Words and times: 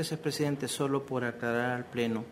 Gracias, 0.00 0.18
presidente. 0.18 0.66
Solo 0.66 1.04
por 1.04 1.24
aclarar 1.24 1.72
al 1.72 1.84
Pleno 1.84 2.24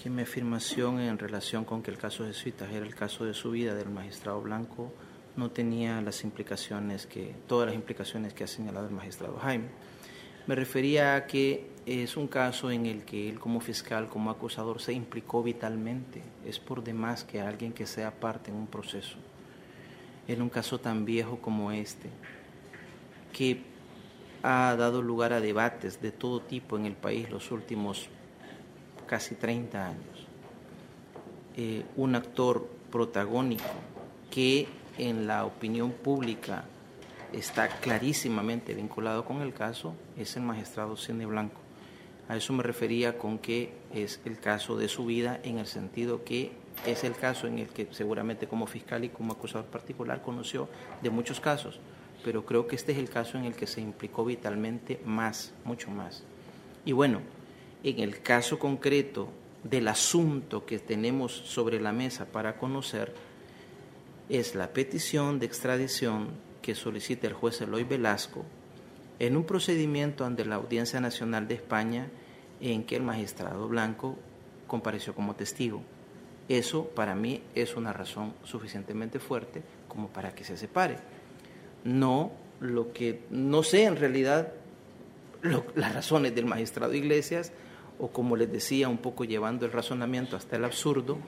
que 0.00 0.08
mi 0.08 0.22
afirmación 0.22 1.00
en 1.00 1.18
relación 1.18 1.64
con 1.64 1.82
que 1.82 1.90
el 1.90 1.98
caso 1.98 2.24
Jesuitas 2.24 2.70
era 2.70 2.86
el 2.86 2.94
caso 2.94 3.24
de 3.24 3.34
su 3.34 3.50
vida 3.50 3.74
del 3.74 3.90
magistrado 3.90 4.40
Blanco 4.40 4.92
no 5.34 5.50
tenía 5.50 6.00
las 6.00 6.22
implicaciones 6.22 7.06
que, 7.06 7.34
todas 7.48 7.66
las 7.66 7.74
implicaciones 7.74 8.34
que 8.34 8.44
ha 8.44 8.46
señalado 8.46 8.86
el 8.86 8.92
magistrado 8.92 9.36
Jaime. 9.38 9.64
Me 10.46 10.54
refería 10.54 11.16
a 11.16 11.26
que 11.26 11.72
es 11.86 12.16
un 12.16 12.28
caso 12.28 12.70
en 12.70 12.86
el 12.86 13.04
que 13.04 13.28
él 13.28 13.40
como 13.40 13.60
fiscal, 13.60 14.08
como 14.08 14.30
acusador, 14.30 14.80
se 14.80 14.92
implicó 14.92 15.42
vitalmente. 15.42 16.22
Es 16.46 16.60
por 16.60 16.84
demás 16.84 17.24
que 17.24 17.40
alguien 17.40 17.72
que 17.72 17.84
sea 17.84 18.12
parte 18.12 18.52
en 18.52 18.56
un 18.56 18.68
proceso, 18.68 19.16
en 20.28 20.40
un 20.40 20.48
caso 20.48 20.78
tan 20.78 21.04
viejo 21.04 21.40
como 21.40 21.72
este, 21.72 22.10
que 23.32 23.60
ha 24.42 24.74
dado 24.76 25.02
lugar 25.02 25.32
a 25.32 25.40
debates 25.40 26.00
de 26.00 26.12
todo 26.12 26.40
tipo 26.40 26.76
en 26.76 26.86
el 26.86 26.94
país 26.94 27.30
los 27.30 27.50
últimos 27.50 28.08
casi 29.06 29.34
30 29.34 29.86
años. 29.86 30.26
Eh, 31.56 31.84
un 31.96 32.14
actor 32.14 32.66
protagónico 32.90 33.64
que 34.30 34.68
en 34.98 35.26
la 35.26 35.44
opinión 35.44 35.92
pública 35.92 36.64
está 37.32 37.68
clarísimamente 37.68 38.74
vinculado 38.74 39.24
con 39.24 39.42
el 39.42 39.52
caso 39.52 39.94
es 40.16 40.36
el 40.36 40.42
magistrado 40.42 40.96
Cine 40.96 41.26
Blanco. 41.26 41.60
A 42.28 42.36
eso 42.36 42.52
me 42.52 42.62
refería 42.62 43.18
con 43.18 43.38
que 43.38 43.72
es 43.92 44.20
el 44.24 44.38
caso 44.38 44.76
de 44.76 44.88
su 44.88 45.04
vida 45.06 45.40
en 45.42 45.58
el 45.58 45.66
sentido 45.66 46.24
que 46.24 46.52
es 46.86 47.04
el 47.04 47.14
caso 47.14 47.46
en 47.46 47.58
el 47.58 47.68
que 47.68 47.88
seguramente 47.90 48.46
como 48.46 48.66
fiscal 48.66 49.04
y 49.04 49.08
como 49.08 49.32
acusador 49.32 49.66
particular 49.66 50.22
conoció 50.22 50.68
de 51.02 51.10
muchos 51.10 51.40
casos, 51.40 51.80
pero 52.24 52.44
creo 52.44 52.66
que 52.66 52.76
este 52.76 52.92
es 52.92 52.98
el 52.98 53.08
caso 53.08 53.38
en 53.38 53.44
el 53.44 53.54
que 53.54 53.66
se 53.66 53.80
implicó 53.80 54.24
vitalmente 54.24 55.00
más, 55.04 55.52
mucho 55.64 55.90
más. 55.90 56.22
Y 56.84 56.92
bueno, 56.92 57.20
en 57.82 57.98
el 57.98 58.20
caso 58.20 58.58
concreto 58.58 59.28
del 59.64 59.88
asunto 59.88 60.64
que 60.64 60.78
tenemos 60.78 61.32
sobre 61.32 61.80
la 61.80 61.92
mesa 61.92 62.26
para 62.26 62.56
conocer, 62.56 63.14
es 64.28 64.54
la 64.54 64.72
petición 64.72 65.38
de 65.38 65.46
extradición 65.46 66.28
que 66.62 66.74
solicita 66.74 67.26
el 67.26 67.32
juez 67.32 67.60
Eloy 67.60 67.84
Velasco 67.84 68.44
en 69.18 69.36
un 69.36 69.44
procedimiento 69.44 70.24
ante 70.24 70.44
la 70.44 70.56
Audiencia 70.56 71.00
Nacional 71.00 71.46
de 71.46 71.54
España 71.54 72.08
en 72.60 72.84
que 72.84 72.96
el 72.96 73.02
magistrado 73.02 73.68
Blanco 73.68 74.16
compareció 74.66 75.14
como 75.14 75.34
testigo. 75.34 75.82
Eso 76.48 76.86
para 76.88 77.14
mí 77.14 77.42
es 77.54 77.76
una 77.76 77.92
razón 77.92 78.34
suficientemente 78.44 79.18
fuerte 79.18 79.62
como 79.88 80.08
para 80.08 80.34
que 80.34 80.44
se 80.44 80.56
separe. 80.56 80.96
No 81.84 82.32
lo 82.60 82.92
que 82.92 83.20
no 83.30 83.62
sé 83.62 83.84
en 83.84 83.96
realidad 83.96 84.52
las 85.74 85.94
razones 85.94 86.34
del 86.34 86.44
magistrado 86.44 86.94
Iglesias 86.94 87.52
o 87.98 88.08
como 88.08 88.36
les 88.36 88.50
decía 88.50 88.88
un 88.88 88.98
poco 88.98 89.24
llevando 89.24 89.66
el 89.66 89.72
razonamiento 89.72 90.36
hasta 90.36 90.56
el 90.56 90.64
absurdo 90.64 91.18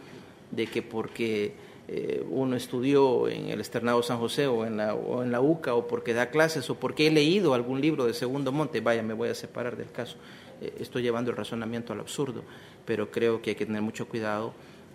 de 0.51 0.67
que 0.67 0.83
porque 0.83 1.55
eh, 1.89 2.25
uno 2.31 2.57
estudió 2.57 3.29
en 3.29 3.49
el 3.49 3.61
Externado 3.61 4.03
San 4.03 4.19
José 4.19 4.47
o 4.47 4.65
en, 4.65 4.77
la, 4.77 4.95
o 4.95 5.23
en 5.23 5.33
la 5.33 5.41
UCA 5.41 5.75
o 5.75 5.89
porque 5.89 6.15
da 6.15 6.31
clases 6.31 6.69
o 6.71 6.77
porque 6.77 7.07
he 7.07 7.11
leído 7.11 7.55
algún 7.55 7.81
libro 7.81 8.05
de 8.05 8.15
Segundo 8.15 8.53
Monte, 8.53 8.81
vaya, 8.81 9.03
me 9.03 9.15
voy 9.15 9.29
a 9.29 9.35
separar 9.35 9.77
del 9.77 9.91
caso. 9.91 10.17
Eh, 10.61 10.75
estoy 10.79 11.03
llevando 11.03 11.31
el 11.31 11.37
razonamiento 11.37 11.93
al 11.93 12.01
absurdo, 12.01 12.45
pero 12.87 13.11
creo 13.11 13.43
que 13.43 13.51
hay 13.51 13.57
que 13.57 13.67
tener 13.67 13.83
mucho 13.83 14.09
cuidado 14.09 14.53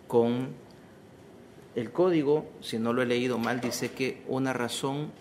con 0.07 0.49
el 1.75 1.91
código, 1.91 2.45
si 2.61 2.79
no 2.79 2.93
lo 2.93 3.01
he 3.01 3.05
leído 3.05 3.37
mal, 3.37 3.61
dice 3.61 3.91
que 3.91 4.23
una 4.27 4.53
razón 4.53 5.11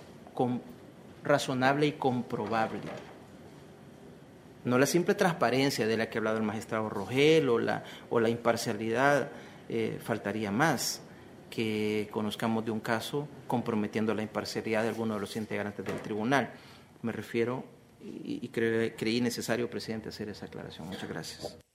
razonable 1.22 1.86
y 1.86 1.92
comprobable. 1.92 2.80
No 4.64 4.78
la 4.78 4.86
simple 4.86 5.14
transparencia 5.14 5.86
de 5.86 5.96
la 5.96 6.10
que 6.10 6.18
ha 6.18 6.20
hablado 6.20 6.38
el 6.38 6.42
magistrado 6.42 6.88
Rogel 6.88 7.48
o 7.48 7.58
la, 7.58 7.84
o 8.10 8.18
la 8.18 8.28
imparcialidad, 8.28 9.30
eh, 9.68 9.98
faltaría 10.02 10.50
más 10.50 11.00
que 11.50 12.08
conozcamos 12.10 12.64
de 12.64 12.70
un 12.70 12.80
caso 12.80 13.28
comprometiendo 13.46 14.12
la 14.14 14.22
imparcialidad 14.22 14.82
de 14.82 14.88
alguno 14.88 15.14
de 15.14 15.20
los 15.20 15.36
integrantes 15.36 15.84
del 15.84 16.00
tribunal. 16.00 16.50
Me 17.02 17.12
refiero 17.12 17.64
y, 18.02 18.48
creí 18.48 19.20
necesario, 19.20 19.68
presidente, 19.70 20.08
hacer 20.08 20.28
esa 20.28 20.46
aclaración. 20.46 20.88
Muchas 20.88 21.08
gracias. 21.08 21.65